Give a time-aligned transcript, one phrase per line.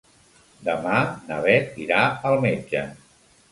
[0.69, 2.01] Demà na Bet irà
[2.33, 2.85] al metge.